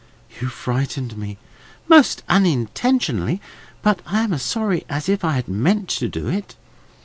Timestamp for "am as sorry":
4.23-4.83